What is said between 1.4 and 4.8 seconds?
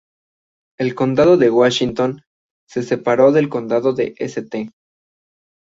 Washington se separó del Condado de St.